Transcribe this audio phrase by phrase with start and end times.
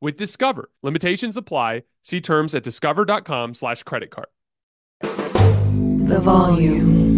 [0.00, 0.70] with Discover.
[0.82, 1.82] Limitations apply.
[2.02, 4.28] See terms at discover.com slash credit card.
[5.00, 7.16] The volume.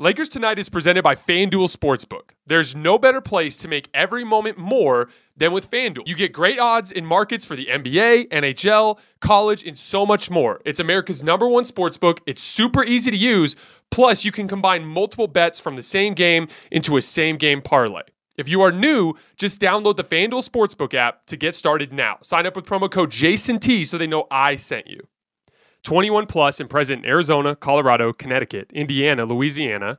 [0.00, 2.30] Lakers Tonight is presented by FanDuel Sportsbook.
[2.46, 6.08] There's no better place to make every moment more than with FanDuel.
[6.08, 10.62] You get great odds in markets for the NBA, NHL, college, and so much more.
[10.64, 12.20] It's America's number one sportsbook.
[12.24, 13.56] It's super easy to use.
[13.90, 18.00] Plus, you can combine multiple bets from the same game into a same game parlay.
[18.36, 22.18] If you are new, just download the FanDuel Sportsbook app to get started now.
[22.22, 25.06] Sign up with promo code JASONT so they know I sent you.
[25.82, 29.98] 21 plus and present in Arizona, Colorado, Connecticut, Indiana, Louisiana,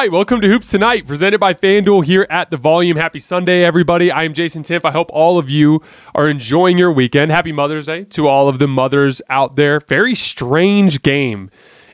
[0.00, 2.96] Right, welcome to Hoops Tonight, presented by FanDuel here at the Volume.
[2.96, 4.10] Happy Sunday, everybody.
[4.10, 4.86] I am Jason Timpf.
[4.86, 5.82] I hope all of you
[6.14, 7.30] are enjoying your weekend.
[7.30, 9.78] Happy Mother's Day to all of the mothers out there.
[9.78, 11.50] Very strange game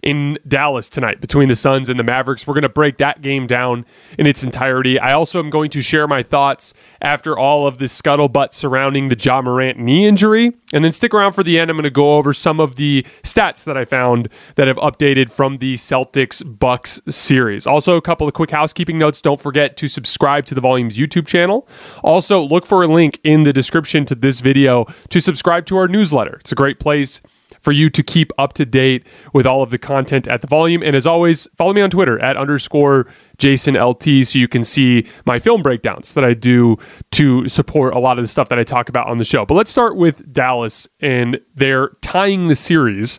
[0.06, 2.46] in Dallas tonight between the Suns and the Mavericks.
[2.46, 3.84] We're going to break that game down
[4.16, 5.00] in its entirety.
[5.00, 9.18] I also am going to share my thoughts after all of the scuttlebutt surrounding the
[9.18, 10.52] Ja Morant knee injury.
[10.72, 11.72] And then stick around for the end.
[11.72, 15.28] I'm going to go over some of the stats that I found that have updated
[15.28, 17.66] from the Celtics Bucks series.
[17.66, 19.20] Also, a couple of quick housekeeping notes.
[19.20, 21.66] Don't forget to subscribe to the Volumes YouTube channel.
[22.04, 25.88] Also, look for a link in the description to this video to subscribe to our
[25.88, 26.36] newsletter.
[26.36, 27.20] It's a great place
[27.66, 30.84] for you to keep up to date with all of the content at the volume.
[30.84, 33.08] And as always, follow me on Twitter at underscore
[33.38, 36.76] Jason LT so you can see my film breakdowns that I do
[37.10, 39.44] to support a lot of the stuff that I talk about on the show.
[39.44, 43.18] But let's start with Dallas and they're tying the series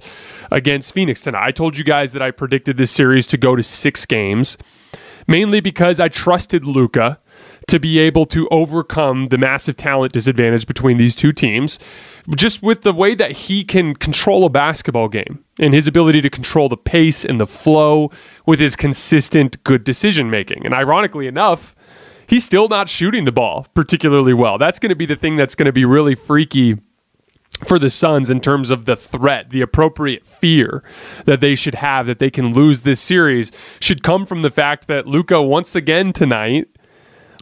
[0.49, 1.43] against Phoenix tonight.
[1.45, 4.57] I told you guys that I predicted this series to go to six games,
[5.27, 7.19] mainly because I trusted Luka
[7.67, 11.79] to be able to overcome the massive talent disadvantage between these two teams
[12.35, 16.29] just with the way that he can control a basketball game and his ability to
[16.29, 18.09] control the pace and the flow
[18.45, 20.65] with his consistent good decision making.
[20.65, 21.75] And ironically enough,
[22.27, 24.57] he's still not shooting the ball particularly well.
[24.57, 26.77] That's going to be the thing that's going to be really freaky
[27.65, 30.83] for the Suns in terms of the threat, the appropriate fear
[31.25, 34.87] that they should have that they can lose this series should come from the fact
[34.87, 36.67] that Luka once again tonight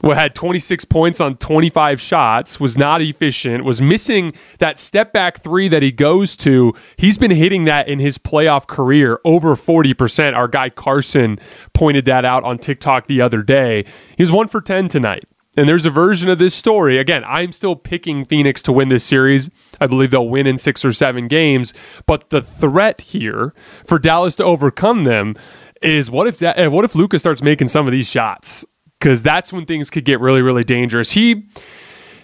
[0.04, 5.68] had 26 points on 25 shots, was not efficient, was missing that step back three
[5.68, 6.74] that he goes to.
[6.98, 10.36] He's been hitting that in his playoff career over 40%.
[10.36, 11.40] Our guy Carson
[11.74, 13.86] pointed that out on TikTok the other day.
[14.18, 15.26] He was one for 10 tonight.
[15.58, 16.98] And there's a version of this story.
[16.98, 19.50] Again, I'm still picking Phoenix to win this series.
[19.80, 21.74] I believe they'll win in six or seven games.
[22.06, 23.54] But the threat here
[23.86, 25.36] for Dallas to overcome them
[25.82, 28.66] is what if what if Luka starts making some of these shots?
[29.06, 31.12] Because that's when things could get really, really dangerous.
[31.12, 31.46] He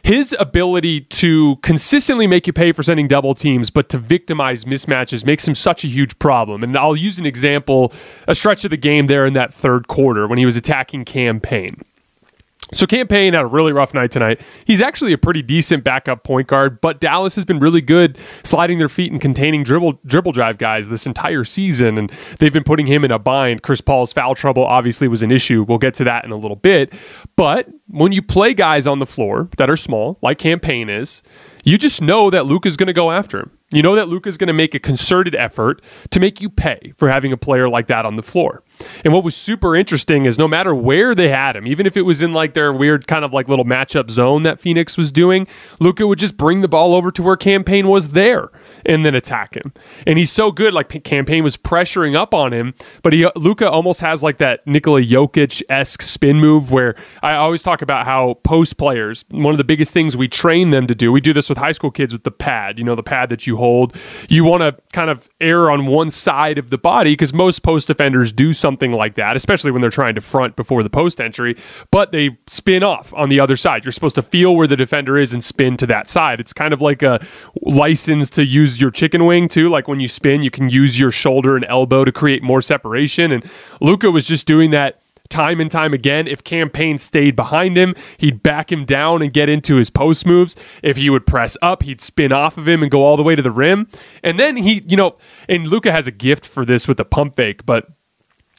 [0.01, 5.23] his ability to consistently make you pay for sending double teams, but to victimize mismatches
[5.23, 6.63] makes him such a huge problem.
[6.63, 7.93] And I'll use an example,
[8.27, 11.39] a stretch of the game there in that third quarter when he was attacking Cam
[11.39, 11.83] Payne.
[12.73, 14.41] So Cam Payne had a really rough night tonight.
[14.65, 18.77] He's actually a pretty decent backup point guard, but Dallas has been really good sliding
[18.77, 22.85] their feet and containing dribble dribble drive guys this entire season, and they've been putting
[22.85, 23.61] him in a bind.
[23.63, 25.63] Chris Paul's foul trouble obviously was an issue.
[25.67, 26.93] We'll get to that in a little bit.
[27.35, 31.23] But when you play guys on the floor that are small, like Cam Payne is,
[31.63, 33.51] you just know that Luke is going to go after him.
[33.73, 36.93] You know that Luka is going to make a concerted effort to make you pay
[36.97, 38.63] for having a player like that on the floor.
[39.05, 42.01] And what was super interesting is no matter where they had him, even if it
[42.01, 45.47] was in like their weird kind of like little matchup zone that Phoenix was doing,
[45.79, 48.49] Luka would just bring the ball over to where Cam Payne was there
[48.85, 49.73] and then attack him.
[50.05, 50.73] And he's so good.
[50.73, 52.73] Like Cam Payne was pressuring up on him,
[53.03, 57.35] but he uh, Luka almost has like that Nikola Jokic esque spin move where I
[57.35, 60.95] always talk about how post players, one of the biggest things we train them to
[60.95, 63.29] do, we do this with high school kids with the pad, you know, the pad
[63.29, 63.95] that you hold.
[64.29, 67.87] You want to kind of err on one side of the body because most post
[67.87, 71.55] defenders do something like that, especially when they're trying to front before the post entry,
[71.91, 73.85] but they spin off on the other side.
[73.85, 76.39] You're supposed to feel where the defender is and spin to that side.
[76.39, 77.25] It's kind of like a
[77.61, 79.69] license to use your chicken wing too.
[79.69, 83.31] Like when you spin, you can use your shoulder and elbow to create more separation.
[83.31, 83.43] And
[83.81, 85.01] Luka was just doing that
[85.31, 86.27] time and time again.
[86.27, 90.25] If Cam Payne stayed behind him, he'd back him down and get into his post
[90.25, 90.55] moves.
[90.83, 93.35] If he would press up, he'd spin off of him and go all the way
[93.35, 93.87] to the rim.
[94.23, 95.17] And then he, you know,
[95.49, 97.87] and Luka has a gift for this with the pump fake, but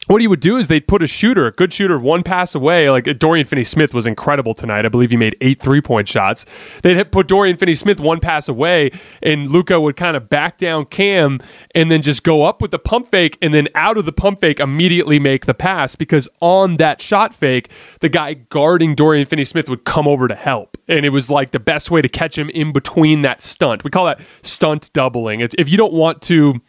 [0.08, 2.90] what he would do is they'd put a shooter, a good shooter, one pass away.
[2.90, 4.84] Like uh, Dorian Finney Smith was incredible tonight.
[4.84, 6.44] I believe he made eight three point shots.
[6.82, 8.90] They'd put Dorian Finney Smith one pass away,
[9.22, 11.40] and Luka would kind of back down Cam
[11.74, 14.40] and then just go up with the pump fake, and then out of the pump
[14.40, 17.70] fake immediately make the pass because on that shot fake,
[18.00, 21.52] the guy guarding Dorian Finney Smith would come over to help, and it was like
[21.52, 23.84] the best way to catch him in between that stunt.
[23.84, 25.40] We call that stunt doubling.
[25.40, 26.60] If you don't want to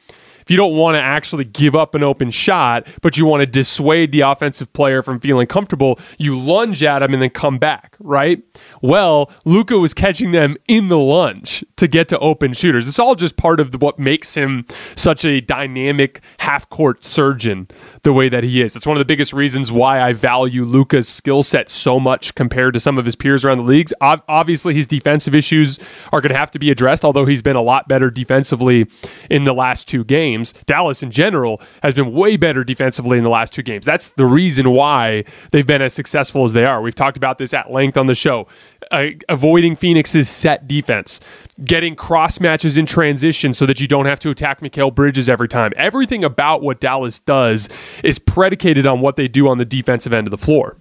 [0.44, 3.45] if you don't want to actually give up an open shot, but you want to
[3.45, 7.95] dissuade the offensive player from feeling comfortable, you lunge at him and then come back,
[8.00, 8.44] right?
[8.81, 12.88] Well, Luka was catching them in the lunge to get to open shooters.
[12.88, 17.69] It's all just part of the, what makes him such a dynamic half court surgeon
[18.04, 18.75] the way that he is.
[18.75, 22.74] It's one of the biggest reasons why I value Luka's skill set so much compared
[22.74, 23.94] to some of his peers around the leagues.
[24.01, 25.80] Obviously, his defensive issues
[26.12, 28.88] are going to have to be addressed, although he's been a lot better defensively
[29.30, 30.32] in the last two games.
[30.65, 33.85] Dallas in general has been way better defensively in the last two games.
[33.85, 36.81] That's the reason why they've been as successful as they are.
[36.81, 38.47] We've talked about this at length on the show
[38.91, 41.19] uh, avoiding Phoenix's set defense,
[41.63, 45.47] getting cross matches in transition so that you don't have to attack Mikal Bridges every
[45.47, 45.71] time.
[45.75, 47.69] Everything about what Dallas does
[48.04, 50.78] is predicated on what they do on the defensive end of the floor.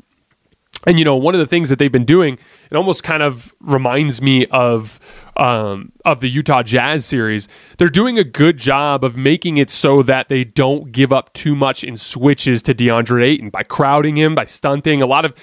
[0.87, 2.38] And you know, one of the things that they've been doing,
[2.71, 4.99] it almost kind of reminds me of
[5.37, 7.49] um, of the Utah Jazz series.
[7.79, 11.55] They're doing a good job of making it so that they don't give up too
[11.55, 15.03] much in switches to DeAndre Ayton by crowding him, by stunting.
[15.03, 15.35] A lot of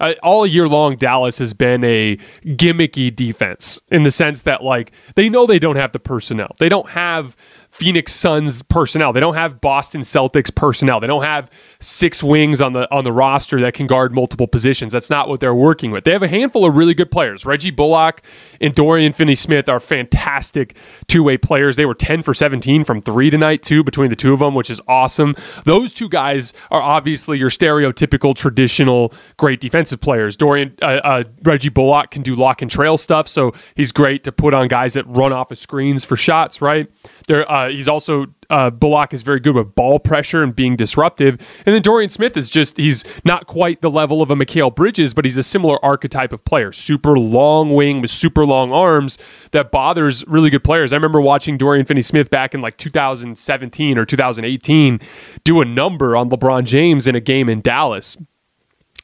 [0.00, 4.92] uh, all year long, Dallas has been a gimmicky defense in the sense that, like,
[5.16, 6.54] they know they don't have the personnel.
[6.58, 7.36] They don't have
[7.78, 9.12] Phoenix Suns personnel.
[9.12, 10.98] They don't have Boston Celtics personnel.
[10.98, 14.92] They don't have six wings on the on the roster that can guard multiple positions.
[14.92, 16.02] That's not what they're working with.
[16.02, 17.46] They have a handful of really good players.
[17.46, 18.22] Reggie Bullock
[18.60, 21.76] and Dorian Finney-Smith are fantastic two-way players.
[21.76, 24.70] They were 10 for 17 from 3 tonight too between the two of them, which
[24.70, 25.36] is awesome.
[25.64, 30.36] Those two guys are obviously your stereotypical traditional great defensive players.
[30.36, 34.32] Dorian uh, uh, Reggie Bullock can do lock and trail stuff, so he's great to
[34.32, 36.90] put on guys that run off of screens for shots, right?
[37.28, 41.34] There, uh, he's also uh, Bullock is very good with ball pressure and being disruptive,
[41.66, 45.12] and then Dorian Smith is just he's not quite the level of a Mikal Bridges,
[45.12, 46.72] but he's a similar archetype of player.
[46.72, 49.18] Super long wing with super long arms
[49.50, 50.92] that bothers really good players.
[50.92, 54.98] I remember watching Dorian Finney-Smith back in like 2017 or 2018
[55.44, 58.16] do a number on LeBron James in a game in Dallas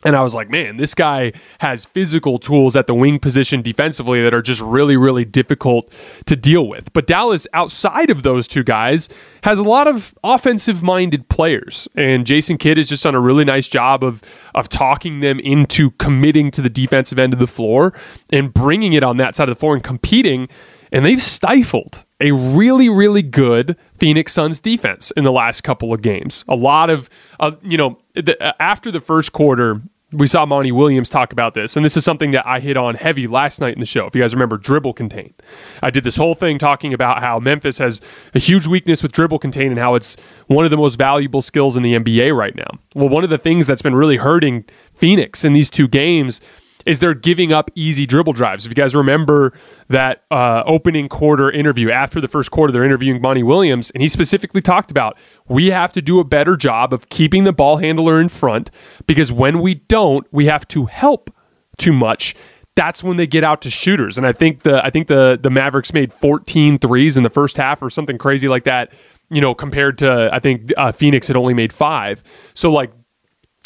[0.04, 4.22] And I was like, man, this guy has physical tools at the wing position defensively
[4.22, 5.90] that are just really, really difficult
[6.26, 6.92] to deal with.
[6.92, 9.08] But Dallas, outside of those two guys,
[9.44, 11.88] has a lot of offensive minded players.
[11.94, 14.22] And Jason Kidd has just done a really nice job of,
[14.54, 17.98] of talking them into committing to the defensive end of the floor
[18.30, 20.48] and bringing it on that side of the floor and competing.
[20.92, 26.02] And they've stifled a really, really good Phoenix Suns defense in the last couple of
[26.02, 26.44] games.
[26.48, 29.82] A lot of, uh, you know, the, uh, after the first quarter,
[30.14, 32.94] we saw Monty Williams talk about this, and this is something that I hit on
[32.94, 34.06] heavy last night in the show.
[34.06, 35.34] If you guys remember, dribble contain.
[35.82, 38.00] I did this whole thing talking about how Memphis has
[38.34, 40.16] a huge weakness with dribble contain and how it's
[40.46, 42.78] one of the most valuable skills in the NBA right now.
[42.94, 46.40] Well, one of the things that's been really hurting Phoenix in these two games
[46.86, 48.64] is they're giving up easy dribble drives.
[48.64, 49.52] If you guys remember
[49.88, 54.08] that uh, opening quarter interview after the first quarter, they're interviewing Monty Williams, and he
[54.08, 55.16] specifically talked about
[55.48, 58.70] we have to do a better job of keeping the ball handler in front
[59.06, 61.30] because when we don't, we have to help
[61.76, 62.34] too much.
[62.76, 64.18] That's when they get out to shooters.
[64.18, 67.56] And I think the I think the the Mavericks made 14 threes in the first
[67.56, 68.92] half or something crazy like that,
[69.30, 72.22] you know, compared to I think uh, Phoenix had only made 5.
[72.54, 72.90] So like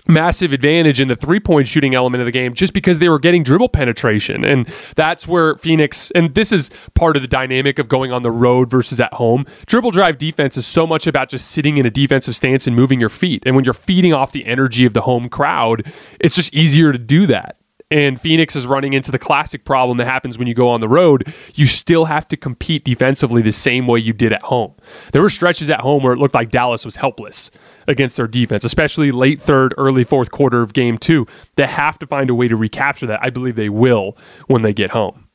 [0.09, 3.19] massive advantage in the three point shooting element of the game just because they were
[3.19, 4.45] getting dribble penetration.
[4.45, 8.31] And that's where Phoenix, and this is part of the dynamic of going on the
[8.31, 9.47] road versus at home.
[9.67, 12.99] Dribble drive defense is so much about just sitting in a defensive stance and moving
[12.99, 13.43] your feet.
[13.47, 16.99] And when you're feeding off the energy of the home crowd, it's just easier to
[16.99, 17.57] do that.
[17.91, 20.89] And Phoenix is running into the classic problem that happens when you go on the
[20.89, 21.33] road.
[21.55, 24.75] You still have to compete defensively the same way you did at home.
[25.13, 27.51] There were stretches at home where it looked like Dallas was helpless
[27.89, 31.27] against their defense, especially late third, early fourth quarter of game two.
[31.57, 33.21] They have to find a way to recapture that.
[33.23, 34.17] I believe they will
[34.47, 35.29] when they get home.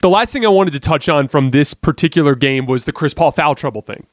[0.00, 3.12] The last thing I wanted to touch on from this particular game was the Chris
[3.12, 4.06] Paul foul trouble thing.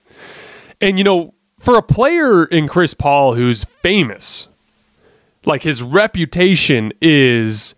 [0.82, 4.50] And, you know, for a player in Chris Paul who's famous,
[5.46, 7.76] like his reputation is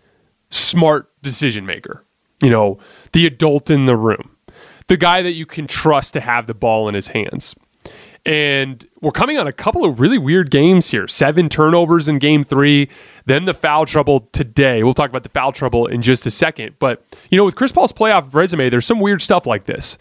[0.50, 2.04] smart decision maker,
[2.42, 2.78] you know,
[3.12, 4.36] the adult in the room,
[4.88, 7.54] the guy that you can trust to have the ball in his hands.
[8.26, 11.08] And we're coming on a couple of really weird games here.
[11.08, 12.90] Seven turnovers in game three,
[13.24, 14.82] then the foul trouble today.
[14.82, 16.76] We'll talk about the foul trouble in just a second.
[16.78, 19.96] But, you know, with Chris Paul's playoff resume, there's some weird stuff like this.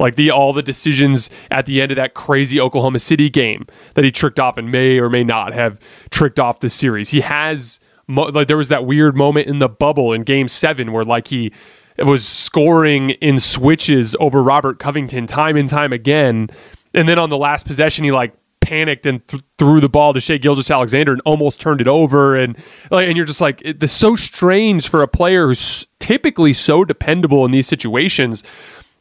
[0.00, 4.04] Like the all the decisions at the end of that crazy Oklahoma City game that
[4.04, 5.78] he tricked off and may or may not have
[6.10, 7.10] tricked off the series.
[7.10, 11.04] He has like there was that weird moment in the bubble in game 7 where
[11.04, 11.52] like he
[11.98, 16.48] was scoring in switches over Robert Covington time and time again
[16.94, 20.20] and then on the last possession, he like panicked and th- threw the ball to
[20.20, 22.36] Shai Gilgeous-Alexander and almost turned it over.
[22.36, 22.56] And
[22.90, 26.84] like, and you're just like, it, this so strange for a player who's typically so
[26.84, 28.44] dependable in these situations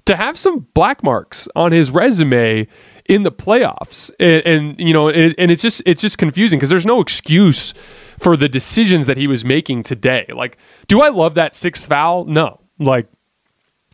[0.05, 2.67] to have some black marks on his resume
[3.07, 4.09] in the playoffs.
[4.19, 7.73] And, and you know, and, and it's just it's just confusing because there's no excuse
[8.17, 10.25] for the decisions that he was making today.
[10.33, 12.25] Like, do I love that sixth foul?
[12.25, 12.59] No.
[12.79, 13.07] Like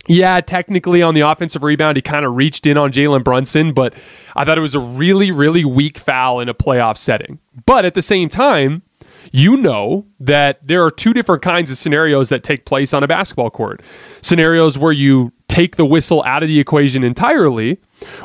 [0.07, 3.93] yeah, technically on the offensive rebound, he kind of reached in on Jalen Brunson, but
[4.35, 7.39] I thought it was a really, really weak foul in a playoff setting.
[7.65, 8.83] But at the same time,
[9.31, 13.07] you know that there are two different kinds of scenarios that take place on a
[13.07, 13.81] basketball court
[14.21, 17.79] scenarios where you take the whistle out of the equation entirely,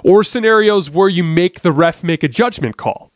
[0.05, 3.10] or scenarios where you make the ref make a judgment call.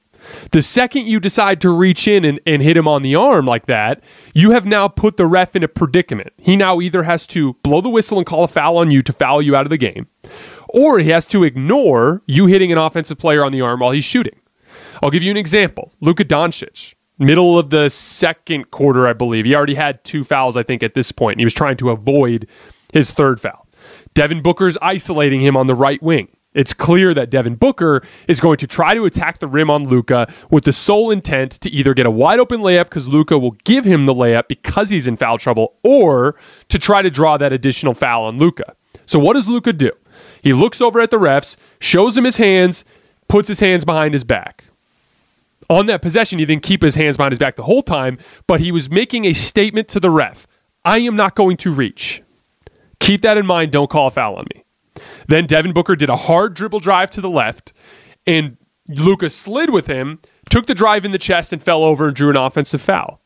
[0.52, 3.66] The second you decide to reach in and, and hit him on the arm like
[3.66, 4.02] that,
[4.35, 6.33] you have now put the ref in a predicament.
[6.38, 9.12] He now either has to blow the whistle and call a foul on you to
[9.12, 10.07] foul you out of the game,
[10.69, 14.04] or he has to ignore you hitting an offensive player on the arm while he's
[14.04, 14.38] shooting.
[15.02, 15.93] I'll give you an example.
[16.00, 19.45] Luka Doncic, middle of the second quarter, I believe.
[19.45, 21.38] He already had two fouls, I think, at this point.
[21.38, 22.49] He was trying to avoid
[22.93, 23.66] his third foul.
[24.14, 26.28] Devin Booker's isolating him on the right wing.
[26.54, 30.32] It's clear that Devin Booker is going to try to attack the rim on Luka
[30.50, 33.84] with the sole intent to either get a wide open layup because Luka will give
[33.84, 36.37] him the layup because he's in foul trouble, or
[36.68, 38.75] to try to draw that additional foul on Luka.
[39.06, 39.90] So what does Luka do?
[40.42, 42.84] He looks over at the refs, shows him his hands,
[43.28, 44.64] puts his hands behind his back.
[45.70, 48.61] On that possession, he didn't keep his hands behind his back the whole time, but
[48.61, 50.46] he was making a statement to the ref
[50.84, 52.23] I am not going to reach.
[53.00, 53.73] Keep that in mind.
[53.73, 54.63] Don't call a foul on me.
[55.28, 57.73] Then Devin Booker did a hard dribble drive to the left,
[58.26, 58.57] and
[58.88, 62.31] Lucas slid with him, took the drive in the chest, and fell over and drew
[62.31, 63.21] an offensive foul.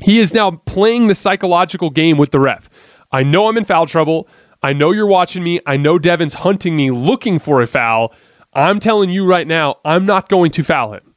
[0.00, 2.68] He is now playing the psychological game with the ref.
[3.12, 4.28] I know I'm in foul trouble.
[4.62, 5.60] I know you're watching me.
[5.66, 8.12] I know Devin's hunting me looking for a foul.
[8.54, 11.14] I'm telling you right now, I'm not going to foul him.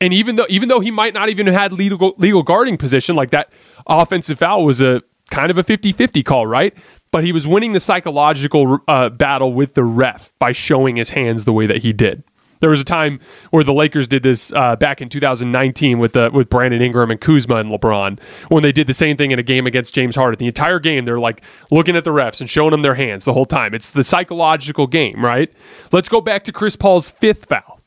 [0.00, 3.14] And even though even though he might not even have had legal legal guarding position,
[3.14, 3.52] like that
[3.86, 6.74] offensive foul was a kind of a 50-50 call, right?
[7.10, 11.44] But he was winning the psychological uh, battle with the ref by showing his hands
[11.44, 12.22] the way that he did.
[12.60, 16.30] There was a time where the Lakers did this uh, back in 2019 with the
[16.30, 19.42] with Brandon Ingram and Kuzma and LeBron when they did the same thing in a
[19.42, 20.38] game against James Harden.
[20.38, 23.32] The entire game, they're like looking at the refs and showing them their hands the
[23.32, 23.74] whole time.
[23.74, 25.50] It's the psychological game, right?
[25.90, 27.80] Let's go back to Chris Paul's fifth foul.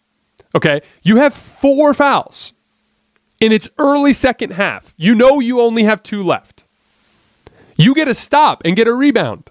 [0.56, 2.54] Okay, you have four fouls
[3.40, 4.94] in its early second half.
[4.98, 6.53] You know you only have two left.
[7.84, 9.50] You get a stop and get a rebound,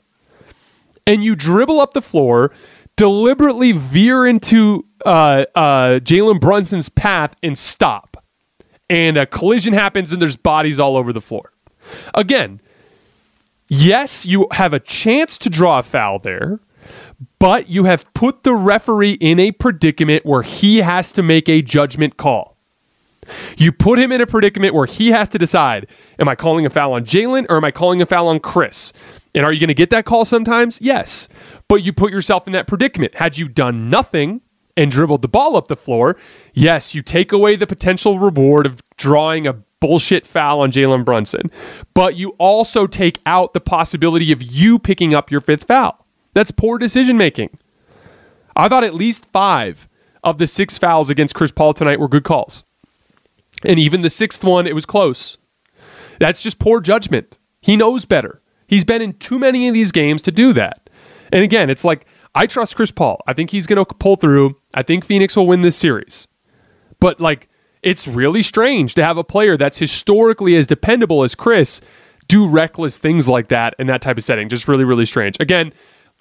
[1.07, 2.53] and you dribble up the floor
[2.97, 8.25] deliberately veer into uh, uh, Jalen Brunson's path and stop.
[8.89, 11.53] And a collision happens, and there's bodies all over the floor.
[12.15, 12.61] Again,
[13.69, 16.61] yes, you have a chance to draw a foul there,
[17.39, 21.63] but you have put the referee in a predicament where he has to make a
[21.63, 22.52] judgment call.
[23.57, 25.87] You put him in a predicament where he has to decide
[26.19, 28.93] am I calling a foul on Jalen or am I calling a foul on Chris?
[29.35, 30.81] And are you going to get that call sometimes?
[30.81, 31.29] Yes
[31.73, 33.15] but you put yourself in that predicament.
[33.15, 34.43] Had you done nothing
[34.77, 36.19] and dribbled the ball up the floor,
[36.53, 41.51] yes, you take away the potential reward of drawing a bullshit foul on Jalen Brunson,
[41.95, 46.07] but you also take out the possibility of you picking up your fifth foul.
[46.35, 47.57] That's poor decision making.
[48.55, 49.89] I thought at least five
[50.23, 52.65] of the six fouls against Chris Paul tonight were good calls.
[53.65, 55.39] And even the sixth one, it was close.
[56.19, 57.39] That's just poor judgment.
[57.61, 58.43] He knows better.
[58.67, 60.89] He's been in too many of these games to do that.
[61.33, 63.21] And again, it's like I trust Chris Paul.
[63.27, 64.57] I think he's going to pull through.
[64.75, 66.27] I think Phoenix will win this series.
[67.01, 67.49] But like
[67.83, 71.81] it's really strange to have a player that's historically as dependable as Chris
[72.29, 74.49] do reckless things like that in that type of setting.
[74.49, 75.37] Just really really strange.
[75.41, 75.73] Again,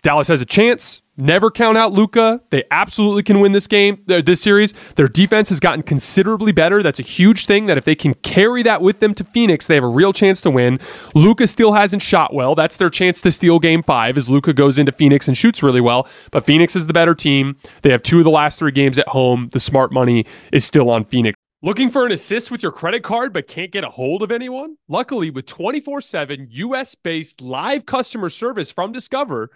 [0.02, 1.02] Dallas has a chance.
[1.22, 2.42] Never count out Luka.
[2.50, 4.74] They absolutely can win this game, uh, this series.
[4.96, 6.82] Their defense has gotten considerably better.
[6.82, 7.68] That's a huge thing.
[7.68, 10.42] That if they can carry that with them to Phoenix, they have a real chance
[10.42, 10.80] to win.
[11.14, 12.56] Luka still hasn't shot well.
[12.56, 15.80] That's their chance to steal Game Five as Luka goes into Phoenix and shoots really
[15.80, 16.08] well.
[16.32, 17.56] But Phoenix is the better team.
[17.84, 19.50] They have two of the last three games at home.
[19.52, 21.38] The smart money is still on Phoenix.
[21.62, 24.78] Looking for an assist with your credit card but can't get a hold of anyone?
[24.88, 29.52] Luckily, with 24 7 US based live customer service from Discover,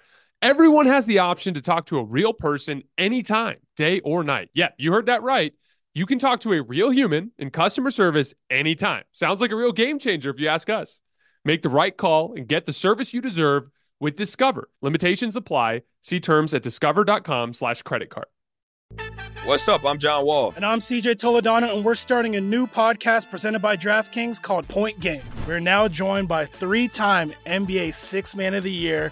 [0.45, 4.49] Everyone has the option to talk to a real person anytime, day or night.
[4.53, 5.53] Yeah, you heard that right.
[5.95, 9.05] You can talk to a real human in customer service anytime.
[9.11, 11.01] Sounds like a real game changer if you ask us.
[11.45, 14.69] Make the right call and get the service you deserve with Discover.
[14.83, 15.81] Limitations apply.
[16.03, 18.27] See terms at discover.com slash credit card.
[19.45, 19.83] What's up?
[19.83, 20.53] I'm John Wall.
[20.55, 24.99] And I'm CJ Toledano, and we're starting a new podcast presented by DraftKings called Point
[24.99, 25.23] Game.
[25.47, 29.11] We're now joined by three-time NBA Six Man of the Year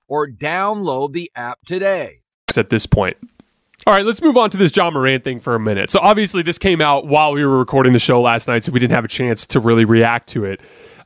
[0.11, 2.19] or download the app today.
[2.57, 3.15] At this point.
[3.87, 5.89] All right, let's move on to this Ja Morant thing for a minute.
[5.89, 8.79] So obviously this came out while we were recording the show last night, so we
[8.79, 10.59] didn't have a chance to really react to it.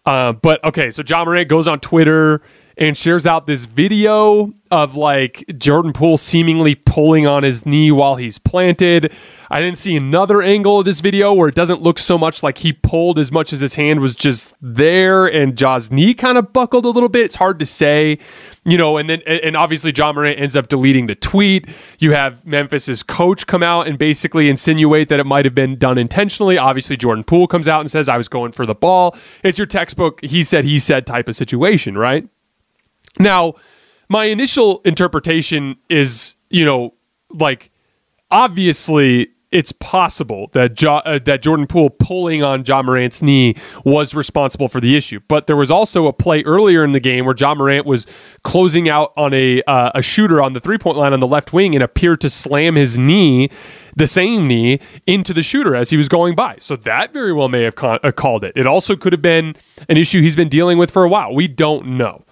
[0.08, 2.42] Uh, but okay, so Ja Morant goes on Twitter
[2.78, 8.16] and shares out this video of like Jordan Poole seemingly pulling on his knee while
[8.16, 9.14] he's planted.
[9.50, 12.58] I didn't see another angle of this video where it doesn't look so much like
[12.58, 16.52] he pulled as much as his hand was just there and Ja's knee kind of
[16.52, 17.26] buckled a little bit.
[17.26, 18.18] It's hard to say,
[18.66, 21.70] you know, and then and obviously Ja Morant ends up deleting the tweet.
[22.00, 25.98] You have Memphis's coach come out and basically insinuate that it might have been done
[25.98, 26.58] intentionally.
[26.58, 29.16] Obviously, Jordan Poole comes out and says, I was going for the ball.
[29.44, 32.28] It's your textbook, he said, he said type of situation, right?
[33.20, 33.56] Now,
[34.10, 36.94] my initial interpretation is, you know,
[37.32, 37.72] like
[38.32, 44.14] obviously it's possible that jo- uh, that Jordan Poole pulling on Ja Morant's knee was
[44.14, 45.22] responsible for the issue.
[45.30, 48.06] But there was also a play earlier in the game where Ja Morant was
[48.44, 51.54] closing out on a uh, a shooter on the three point line on the left
[51.54, 53.50] wing and appeared to slam his knee,
[53.96, 56.58] the same knee, into the shooter as he was going by.
[56.60, 58.52] So that very well may have con- uh, called it.
[58.58, 59.56] It also could have been
[59.88, 61.34] an issue he's been dealing with for a while.
[61.34, 62.25] We don't know.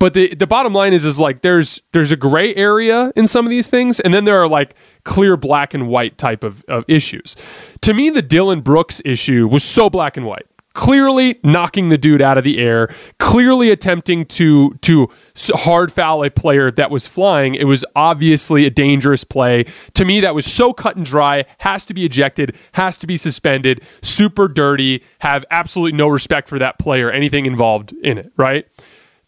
[0.00, 3.44] But the the bottom line is is like there's there's a gray area in some
[3.44, 6.84] of these things, and then there are like clear black and white type of, of
[6.86, 7.36] issues.
[7.80, 10.46] To me, the Dillon Brooks issue was so black and white.
[10.74, 16.30] Clearly knocking the dude out of the air, clearly attempting to to hard foul a
[16.30, 17.56] player that was flying.
[17.56, 19.64] It was obviously a dangerous play.
[19.94, 23.16] To me, that was so cut and dry, has to be ejected, has to be
[23.16, 28.64] suspended, super dirty, have absolutely no respect for that player, anything involved in it, right?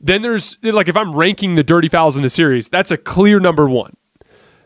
[0.00, 3.38] Then there's like if I'm ranking the dirty fouls in the series, that's a clear
[3.38, 3.94] number one.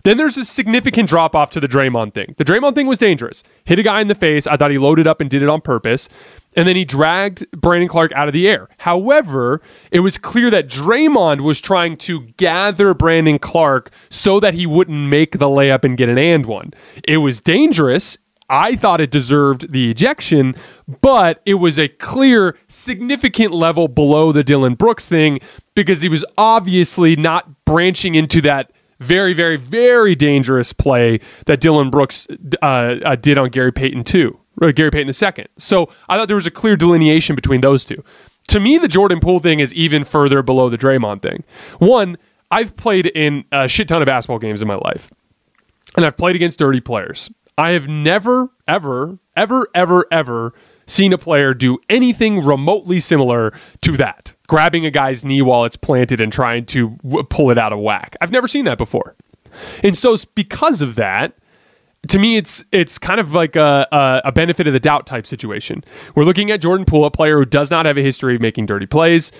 [0.04, 2.34] Then there's a significant drop off to the Draymond thing.
[2.36, 3.42] The Draymond thing was dangerous.
[3.64, 4.46] Hit a guy in the face.
[4.46, 6.10] I thought he loaded up and did it on purpose.
[6.56, 8.68] And then he dragged Brandon Clarke out of the air.
[8.78, 14.66] However, it was clear that Draymond was trying to gather Brandon Clarke so that he
[14.66, 16.74] wouldn't make the layup and get an and one.
[17.08, 18.18] It was dangerous.
[18.48, 20.54] I thought it deserved the ejection,
[21.00, 25.38] but it was a clear, significant level below the Dillon Brooks thing
[25.74, 31.90] because he was obviously not branching into that very, very, very dangerous play that Dillon
[31.90, 32.26] Brooks
[32.62, 34.38] uh, uh, did on Gary Payton too,
[34.74, 35.46] Gary Payton II.
[35.58, 38.02] So I thought there was a clear delineation between those two.
[38.48, 41.44] To me, the Jordan Poole thing is even further below the Draymond thing.
[41.78, 42.18] One,
[42.50, 45.10] I've played in a shit ton of basketball games in my life,
[45.96, 47.30] and I've played against dirty players.
[47.56, 50.54] I have never, ever, ever, ever, ever
[50.86, 55.76] seen a player do anything remotely similar to that grabbing a guy's knee while it's
[55.76, 58.16] planted and trying to w- pull it out of whack.
[58.20, 59.16] I've never seen that before.
[59.82, 61.34] And so, because of that,
[62.08, 65.26] to me, it's it's kind of like a, a, a, benefit of the doubt type
[65.26, 65.84] situation.
[66.14, 68.66] We're looking at Jordan Poole, a player who does not have a history of making
[68.66, 69.32] dirty plays.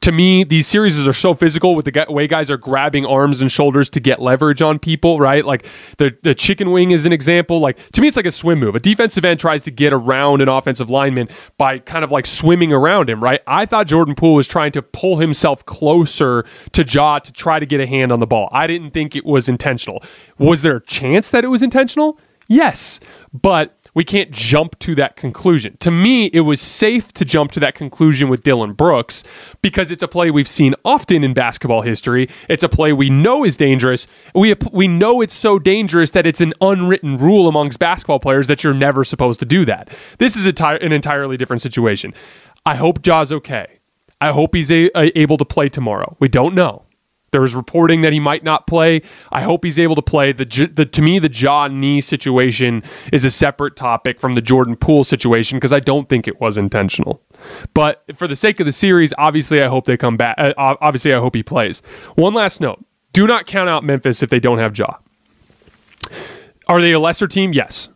[0.00, 3.50] To me, these series are so physical with the way guys are grabbing arms and
[3.50, 5.44] shoulders to get leverage on people, right?
[5.44, 5.66] Like
[5.98, 7.60] the, the chicken wing is an example.
[7.60, 8.74] Like to me, it's like a swim move.
[8.74, 11.28] A defensive end tries to get around an offensive lineman
[11.58, 13.40] by kind of like swimming around him, right?
[13.46, 17.66] I thought Jordan Poole was trying to pull himself closer to Ja to try to
[17.66, 18.48] get a hand on the ball.
[18.52, 20.02] I didn't think it was intentional.
[20.38, 22.18] Was there a chance that it was intentional?
[22.48, 23.00] Yes,
[23.32, 25.76] but we can't jump to that conclusion.
[25.80, 29.22] To me, it was safe to jump to that conclusion with Dillon Brooks
[29.60, 32.28] because it's a play we've seen often in basketball history.
[32.48, 34.06] It's a play we know is dangerous.
[34.34, 38.64] We we know it's so dangerous that it's an unwritten rule amongst basketball players that
[38.64, 39.90] you're never supposed to do that.
[40.18, 42.14] This is an entirely different situation.
[42.64, 43.78] I hope Ja's okay.
[44.20, 46.16] I hope he's a- able to play tomorrow.
[46.20, 46.84] We don't know.
[47.32, 49.00] There was reporting that he might not play.
[49.32, 50.32] I hope he's able to play.
[50.32, 54.76] The, the to me the Ja knee situation is a separate topic from the Jordan
[54.76, 57.22] Poole situation because I don't think it was intentional.
[57.72, 60.36] But for the sake of the series, obviously I hope they come back.
[60.38, 61.80] Uh, obviously I hope he plays.
[62.16, 64.96] One last note: Do not count out Memphis if they don't have Ja.
[66.68, 67.54] Are they a lesser team?
[67.54, 67.88] Yes.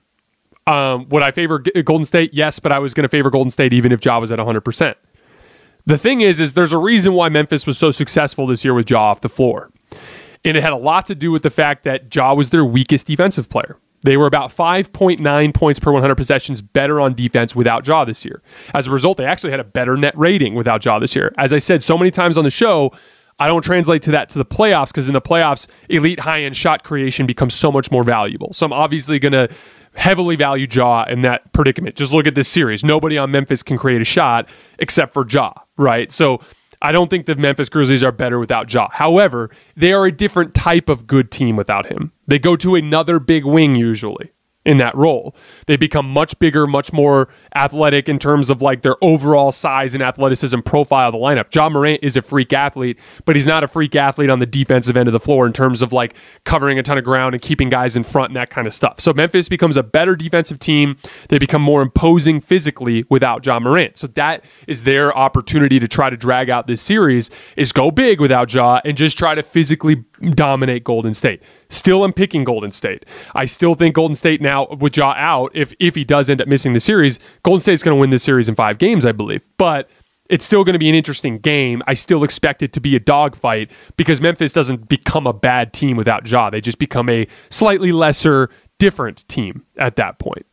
[0.66, 2.32] Um, would I favor Golden State?
[2.32, 4.62] Yes, but I was going to favor Golden State even if Ja was at 100
[4.62, 4.96] percent.
[5.86, 8.90] The thing is, is there's a reason why Memphis was so successful this year with
[8.90, 9.70] Ja off the floor.
[10.44, 13.06] And it had a lot to do with the fact that Ja was their weakest
[13.06, 13.78] defensive player.
[14.02, 18.42] They were about 5.9 points per 100 possessions better on defense without Ja this year.
[18.74, 21.32] As a result, they actually had a better net rating without Ja this year.
[21.38, 22.92] As I said so many times on the show,
[23.38, 26.56] I don't translate to that to the playoffs because in the playoffs, elite high end
[26.56, 28.52] shot creation becomes so much more valuable.
[28.52, 29.48] So I'm obviously going to
[29.94, 31.96] heavily value Ja in that predicament.
[31.96, 32.84] Just look at this series.
[32.84, 36.10] Nobody on Memphis can create a shot except for Ja, right?
[36.12, 36.40] So
[36.82, 38.88] I don't think the Memphis Grizzlies are better without Ja.
[38.92, 42.12] However, they are a different type of good team without him.
[42.26, 44.30] They go to another big wing usually.
[44.66, 45.34] In that role.
[45.66, 50.02] They become much bigger, much more athletic in terms of like their overall size and
[50.02, 51.54] athleticism profile of the lineup.
[51.54, 54.96] Ja Morant is a freak athlete, but he's not a freak athlete on the defensive
[54.96, 57.68] end of the floor in terms of like covering a ton of ground and keeping
[57.68, 59.00] guys in front and that kind of stuff.
[59.00, 60.96] So Memphis becomes a better defensive team.
[61.28, 63.96] They become more imposing physically without Ja Morant.
[63.96, 68.20] So that is their opportunity to try to drag out this series is go big
[68.20, 71.42] without Ja and just try to physically dominate Golden State.
[71.68, 73.04] Still I'm picking Golden State.
[73.34, 76.48] I still think Golden State now with Ja out, if if he does end up
[76.48, 79.46] missing the series, Golden State's going to win this series in five games, I believe.
[79.58, 79.88] But
[80.28, 81.82] it's still going to be an interesting game.
[81.86, 85.96] I still expect it to be a dogfight because Memphis doesn't become a bad team
[85.96, 86.50] without Ja.
[86.50, 90.46] They just become a slightly lesser, different team at that point.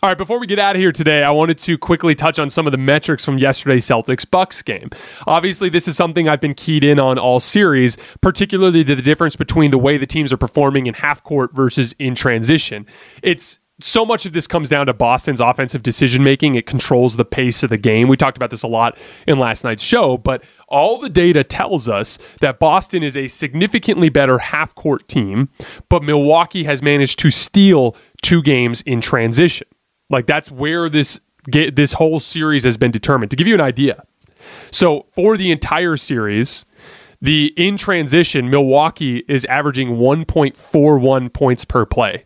[0.00, 2.50] All right, before we get out of here today, I wanted to quickly touch on
[2.50, 4.90] some of the metrics from yesterday's Celtics Bucks game.
[5.26, 9.72] Obviously, this is something I've been keyed in on all series, particularly the difference between
[9.72, 12.86] the way the teams are performing in half court versus in transition.
[13.24, 16.54] It's so much of this comes down to Boston's offensive decision making.
[16.54, 18.06] It controls the pace of the game.
[18.06, 21.88] We talked about this a lot in last night's show, but all the data tells
[21.88, 25.48] us that Boston is a significantly better half court team,
[25.88, 29.66] but Milwaukee has managed to steal two games in transition.
[30.10, 33.30] Like that's where this this whole series has been determined.
[33.30, 34.04] To give you an idea,
[34.70, 36.66] so for the entire series,
[37.20, 42.24] the in transition Milwaukee is averaging 1.41 points per play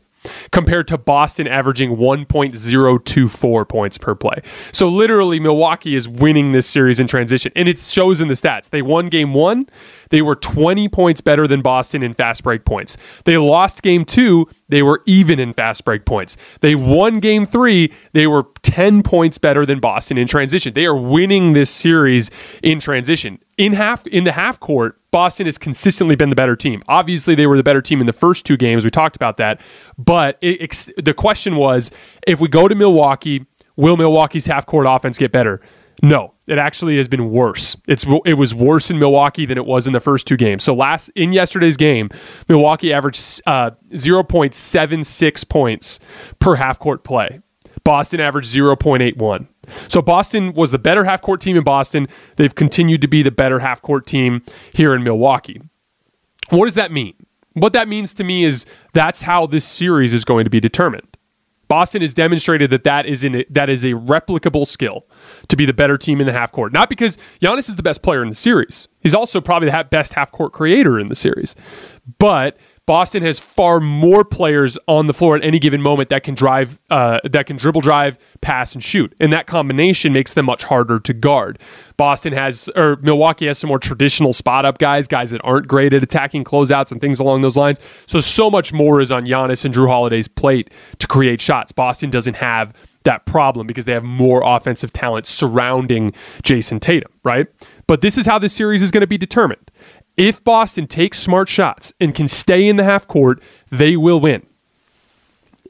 [0.50, 4.42] compared to Boston averaging 1.024 points per play.
[4.72, 8.70] So literally Milwaukee is winning this series in transition and it shows in the stats.
[8.70, 9.68] They won game 1,
[10.10, 12.96] they were 20 points better than Boston in fast break points.
[13.24, 16.36] They lost game 2, they were even in fast break points.
[16.60, 20.74] They won game 3, they were 10 points better than Boston in transition.
[20.74, 22.30] They are winning this series
[22.62, 23.38] in transition.
[23.58, 26.82] In half in the half court, Boston has consistently been the better team.
[26.88, 28.82] Obviously, they were the better team in the first two games.
[28.82, 29.60] We talked about that.
[29.98, 31.90] But it, the question was
[32.26, 33.44] if we go to Milwaukee,
[33.76, 35.60] will Milwaukee's half court offense get better?
[36.02, 37.76] No, it actually has been worse.
[37.86, 40.64] It's it was worse in Milwaukee than it was in the first two games.
[40.64, 42.08] So last in yesterday's game,
[42.48, 46.00] Milwaukee averaged uh, 0.76 points
[46.40, 47.40] per half court play.
[47.84, 49.46] Boston averaged 0.81.
[49.88, 52.08] So Boston was the better half court team in Boston.
[52.36, 55.60] They've continued to be the better half court team here in Milwaukee.
[56.50, 57.14] What does that mean?
[57.54, 61.16] What that means to me is that's how this series is going to be determined.
[61.68, 65.06] Boston has demonstrated that that is in a, that is a replicable skill
[65.48, 66.70] to be the better team in the half court.
[66.70, 68.88] Not because Giannis is the best player in the series.
[69.00, 71.54] He's also probably the best half court creator in the series.
[72.18, 76.34] But Boston has far more players on the floor at any given moment that can
[76.34, 80.64] drive, uh, that can dribble, drive, pass, and shoot, and that combination makes them much
[80.64, 81.60] harder to guard.
[81.96, 85.92] Boston has, or Milwaukee has some more traditional spot up guys, guys that aren't great
[85.92, 87.78] at attacking closeouts and things along those lines.
[88.06, 91.70] So so much more is on Giannis and Jrue Holiday's plate to create shots.
[91.70, 92.72] Boston doesn't have
[93.04, 97.46] that problem because they have more offensive talent surrounding Jayson Tatum, right?
[97.86, 99.70] But this is how this series is going to be determined.
[100.16, 104.46] If Boston takes smart shots and can stay in the half court, they will win.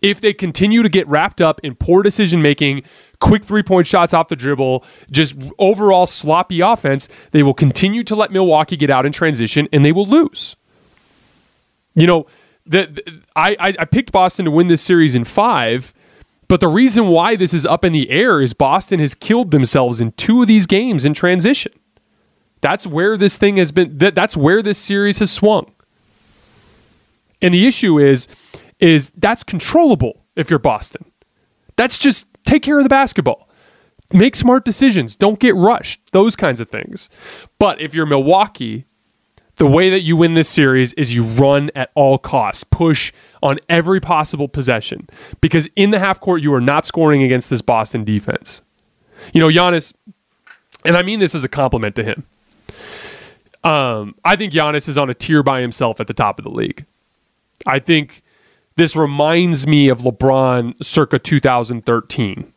[0.03, 2.83] If they continue to get wrapped up in poor decision making,
[3.21, 8.17] quick three point shots off the dribble, just overall sloppy offense, they will continue to
[8.17, 10.57] let Milwaukee get out in transition and they will lose.
[11.95, 12.27] You know,
[12.67, 15.95] the, the I, I picked Boston to win this series in five,
[16.49, 20.01] but the reason why this is up in the air is Boston has killed themselves
[20.01, 21.73] in two of these games in transition.
[22.63, 23.99] That's where this thing has been.
[23.99, 25.71] That, that's where this series has swung.
[27.43, 28.29] And the issue is,
[28.79, 31.05] is that's controllable if you're Boston.
[31.77, 33.49] That's just take care of the basketball.
[34.13, 35.17] Make smart decisions.
[35.17, 36.01] Don't get rushed.
[36.13, 37.09] Those kinds of things.
[37.59, 38.87] But if you're Milwaukee,
[39.57, 43.59] the way that you win this series is you run at all costs, push on
[43.69, 45.09] every possible possession.
[45.41, 48.63] Because in the half court, you are not scoring against this Boston defense.
[49.33, 49.93] You know, Giannis,
[50.85, 52.25] and I mean this as a compliment to him.
[53.65, 56.51] Um, I think Giannis is on a tier by himself at the top of the
[56.51, 56.85] league.
[57.67, 58.23] I think
[58.77, 62.53] this reminds me of LeBron circa 2013,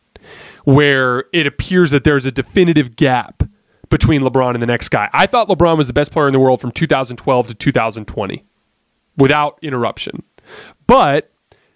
[0.64, 3.44] where it appears that there's a definitive gap
[3.90, 5.10] between LeBron and the next guy.
[5.14, 8.44] I thought LeBron was the best player in the world from 2012 to 2020
[9.18, 10.24] without interruption.
[10.88, 11.32] But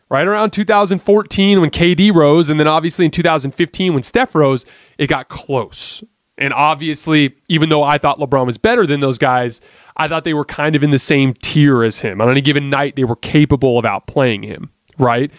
[0.10, 4.66] right around 2014 when KD rose, and then obviously in 2015 when Steph rose,
[4.98, 6.04] it got close.
[6.40, 9.62] And obviously, even though I thought LeBron was better than those guys,
[9.98, 12.22] I thought they were kind of in the same tier as him.
[12.22, 15.32] On any given night, they were capable of outplaying him, right?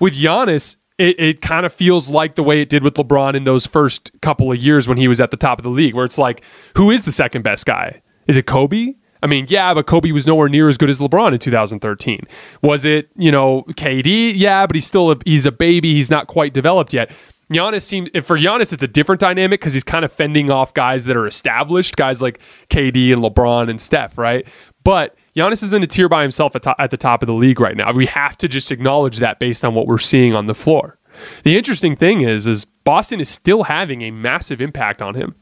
[0.00, 3.44] With Giannis, it, it kind of feels like the way it did with LeBron in
[3.44, 6.06] those first couple of years when he was at the top of the league, where
[6.06, 6.42] it's like,
[6.76, 8.00] who is the second best guy?
[8.26, 8.94] Is it Kobe?
[9.22, 12.20] I mean, yeah, but Kobe was nowhere near as good as LeBron in 2013.
[12.62, 14.32] Was it, you know, KD?
[14.36, 15.94] Yeah, but he's still a, he's a baby.
[15.94, 17.10] He's not quite developed yet.
[17.50, 21.04] Giannis seems for Giannis it's a different dynamic because he's kind of fending off guys
[21.04, 24.46] that are established, guys like KD and LeBron and Steph, right?
[24.82, 27.32] But Giannis is in a tier by himself at, to- at the top of the
[27.34, 27.92] league right now.
[27.92, 30.98] We have to just acknowledge that based on what we're seeing on the floor.
[31.44, 35.34] The interesting thing is, is Boston is still having a massive impact on him.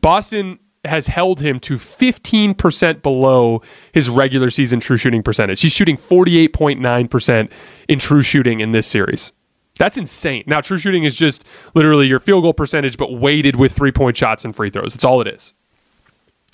[0.00, 5.60] Boston has held him to 15% below his regular season true shooting percentage.
[5.60, 7.50] He's shooting 48.9%
[7.88, 9.32] in true shooting in this series.
[9.80, 10.44] That's insane.
[10.46, 11.42] Now, true shooting is just
[11.74, 14.92] literally your field goal percentage, but weighted with three point shots and free throws.
[14.92, 15.54] That's all it is.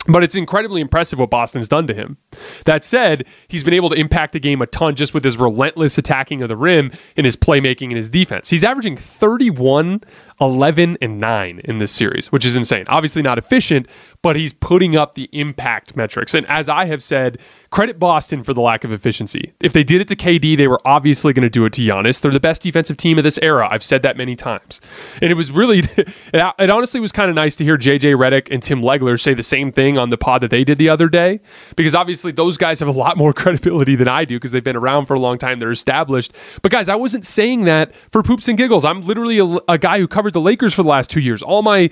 [0.07, 2.19] But it's incredibly impressive what Boston's done to him.
[2.67, 5.99] That said, he's been able to impact the game a ton just with his relentless
[5.99, 8.49] attacking of the rim and his playmaking and his defense.
[8.49, 10.03] He's averaging 31,
[10.41, 12.85] 11, and 9 in this series, which is insane.
[12.87, 13.89] Obviously not efficient,
[14.27, 16.35] but he's putting up the impact metrics.
[16.35, 17.39] And as I have said,
[17.71, 19.53] credit Boston for the lack of efficiency.
[19.61, 22.21] If they did it to KD, they were obviously going to do it to Giannis.
[22.21, 23.69] They're the best defensive team of this era.
[23.71, 24.81] I've said that many times.
[25.23, 25.79] And it was really,
[26.35, 29.45] it honestly was kind of nice to hear JJ Redick and Tim Legler say the
[29.45, 31.39] same thing on the pod that they did the other day,
[31.77, 34.75] because obviously those guys have a lot more credibility than I do because they've been
[34.75, 35.61] around for a long time.
[35.61, 36.33] They're established.
[36.63, 38.85] But guys, I wasn't saying that for poops and giggles.
[38.85, 41.45] I'm literally a, a guy who covered the Lakers for the last two years.
[41.45, 41.91] All my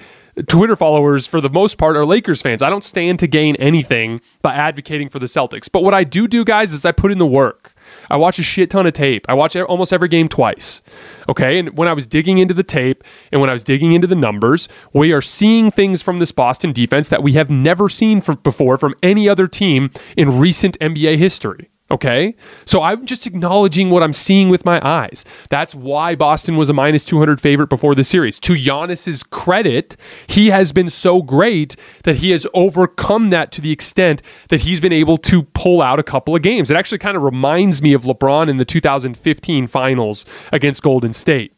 [0.49, 2.63] Twitter followers, for the most part, are Lakers fans.
[2.63, 5.71] I don't stand to gain anything by advocating for the Celtics.
[5.71, 7.73] But what I do do, guys, is I put in the work.
[8.11, 9.27] I watch a shit ton of tape.
[9.29, 10.83] I watch almost every game twice.
[11.29, 11.59] Okay.
[11.59, 14.15] And when I was digging into the tape and when I was digging into the
[14.15, 18.37] numbers, we are seeing things from this Boston defense that we have never seen from
[18.37, 21.71] before from any other team in recent NBA history.
[21.91, 22.35] Okay.
[22.65, 25.23] So I'm just acknowledging what I'm seeing with my eyes.
[25.51, 28.39] That's why Boston was a minus 200 favorite before the series.
[28.41, 29.95] To Giannis's credit,
[30.27, 34.81] he has been so great that he has overcome that to the extent that he's
[34.81, 36.71] been able to pull out a couple of games.
[36.71, 41.55] It actually kind of reminds me of LeBron in the 2015 finals against Golden State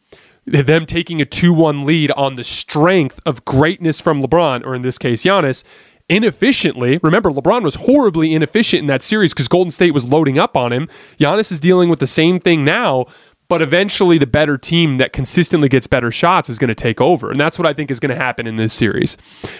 [0.49, 4.81] them taking a 2 1 lead on the strength of greatness from LeBron, or in
[4.81, 5.65] this case, Giannis,
[6.09, 6.99] inefficiently.
[7.03, 10.71] Remember, LeBron was horribly inefficient in that series because Golden State was loading up on
[10.71, 10.87] him.
[11.19, 13.05] Giannis is dealing with the same thing now,
[13.49, 17.29] but eventually the better team that consistently gets better shots is going to take over.
[17.31, 19.17] And that's what I think is going to happen in this series.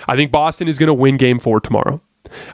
[0.08, 2.02] I think Boston is going to win game four tomorrow.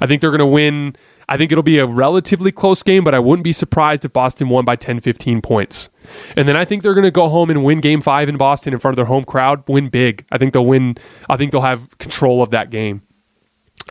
[0.01, 0.95] I think they're going to win.
[1.29, 4.49] I think it'll be a relatively close game, but I wouldn't be surprised if Boston
[4.49, 5.89] won by 10, 15 points.
[6.35, 8.73] And then I think they're going to go home and win game five in Boston
[8.73, 10.25] in front of their home crowd, win big.
[10.31, 10.97] I think they'll win.
[11.29, 13.01] I think they'll have control of that game.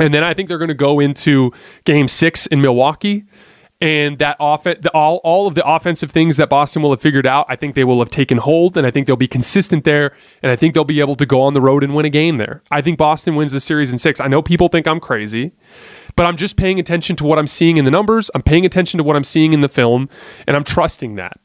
[0.02, 1.52] And then I think they're going to go into
[1.84, 3.24] game six in Milwaukee.
[3.80, 7.56] And that all, all of the offensive things that Boston will have figured out, I
[7.56, 10.14] think they will have taken hold and I think they'll be consistent there.
[10.40, 12.36] And I think they'll be able to go on the road and win a game
[12.36, 12.62] there.
[12.70, 14.20] I think Boston wins the series in six.
[14.20, 15.50] I know people think I'm crazy,
[16.14, 18.30] but I'm just paying attention to what I'm seeing in the numbers.
[18.36, 20.08] I'm paying attention to what I'm seeing in the film,
[20.46, 21.36] and I'm trusting that.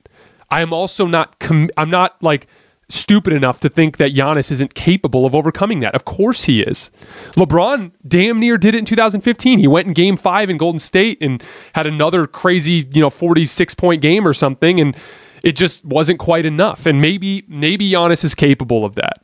[0.51, 2.45] I am also not, com- I'm not like,
[2.89, 5.93] stupid enough to think that Giannis isn't capable of overcoming that.
[5.93, 6.89] Of course he is.
[7.33, 9.59] LeBron damn near did it in 2015.
[9.59, 13.75] He went in game five in Golden State and had another crazy, you know, 46
[13.75, 14.95] point game or something, and
[15.43, 16.85] it just wasn't quite enough.
[16.85, 19.23] And maybe, maybe Giannis is capable of that.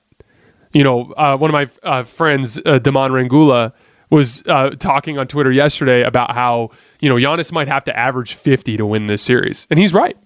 [0.73, 3.73] You know, uh, one of my uh, friends, uh, Damon Rangula,
[4.09, 8.33] was uh, talking on Twitter yesterday about how, you know, Giannis might have to average
[8.33, 9.67] 50 to win this series.
[9.69, 10.17] And he's right.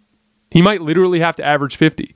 [0.51, 2.15] He might literally have to average 50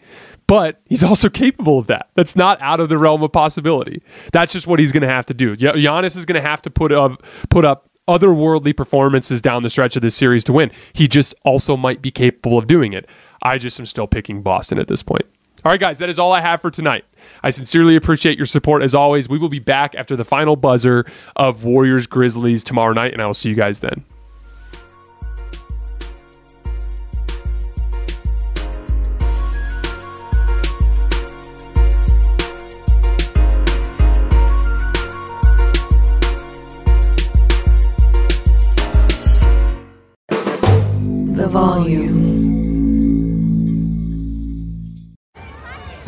[0.52, 2.10] but he's also capable of that.
[2.16, 4.04] That's not out of the realm of possibility.
[4.34, 5.56] That's just what he's going to have to do.
[5.56, 9.96] Giannis is going to have to put up put up otherworldly performances down the stretch
[9.96, 10.70] of this series to win.
[10.92, 13.08] He just also might be capable of doing it.
[13.42, 15.24] I just am still picking Boston at this point.
[15.64, 17.06] All right, guys, that is all I have for tonight.
[17.44, 19.30] I sincerely appreciate your support as always.
[19.30, 21.06] We will be back after the final buzzer
[21.38, 24.04] of Warriors Grizzlies tomorrow night, and I will see you guys then.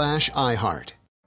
[0.00, 0.92] slash iHeart.